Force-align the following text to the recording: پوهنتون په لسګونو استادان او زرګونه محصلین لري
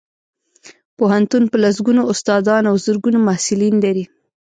پوهنتون 0.97 1.43
په 1.51 1.57
لسګونو 1.63 2.01
استادان 2.11 2.63
او 2.71 2.75
زرګونه 2.85 3.19
محصلین 3.27 3.75
لري 3.85 4.05